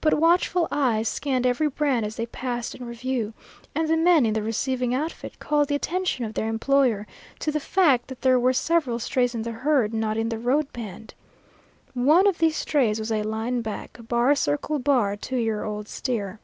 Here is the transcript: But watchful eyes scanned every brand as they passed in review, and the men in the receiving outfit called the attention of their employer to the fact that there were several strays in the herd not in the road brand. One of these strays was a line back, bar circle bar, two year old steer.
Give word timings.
But 0.00 0.14
watchful 0.14 0.66
eyes 0.72 1.06
scanned 1.08 1.46
every 1.46 1.68
brand 1.68 2.04
as 2.04 2.16
they 2.16 2.26
passed 2.26 2.74
in 2.74 2.84
review, 2.84 3.32
and 3.76 3.86
the 3.86 3.96
men 3.96 4.26
in 4.26 4.32
the 4.32 4.42
receiving 4.42 4.92
outfit 4.92 5.38
called 5.38 5.68
the 5.68 5.76
attention 5.76 6.24
of 6.24 6.34
their 6.34 6.48
employer 6.48 7.06
to 7.38 7.52
the 7.52 7.60
fact 7.60 8.08
that 8.08 8.22
there 8.22 8.40
were 8.40 8.52
several 8.52 8.98
strays 8.98 9.36
in 9.36 9.42
the 9.42 9.52
herd 9.52 9.94
not 9.94 10.16
in 10.16 10.30
the 10.30 10.38
road 10.40 10.72
brand. 10.72 11.14
One 11.94 12.26
of 12.26 12.38
these 12.38 12.56
strays 12.56 12.98
was 12.98 13.12
a 13.12 13.22
line 13.22 13.60
back, 13.62 13.96
bar 14.08 14.34
circle 14.34 14.80
bar, 14.80 15.14
two 15.14 15.36
year 15.36 15.62
old 15.62 15.86
steer. 15.86 16.40